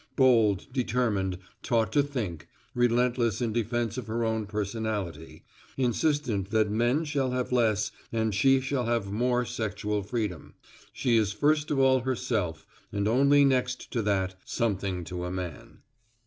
Bold, 0.15 0.65
determined, 0.73 1.37
taught 1.61 1.91
to 1.91 2.01
think, 2.01 2.47
relentless 2.73 3.39
in 3.39 3.53
defense 3.53 3.99
of 3.99 4.07
her 4.07 4.23
own 4.25 4.47
personality, 4.47 5.43
insistent 5.77 6.49
that 6.49 6.71
men 6.71 7.05
shall 7.05 7.29
have 7.29 7.51
less 7.51 7.91
and 8.11 8.33
she 8.33 8.59
shall 8.61 8.85
have 8.87 9.11
more 9.11 9.45
sexual 9.45 10.01
freedom, 10.01 10.55
she 10.91 11.17
is 11.17 11.33
first 11.33 11.69
of 11.69 11.77
all 11.77 11.99
herself 11.99 12.65
and 12.91 13.07
only 13.07 13.45
next 13.45 13.91
to 13.91 14.01
that, 14.01 14.33
something 14.43 15.03
to 15.03 15.23
a 15.23 15.29
man. 15.29 15.83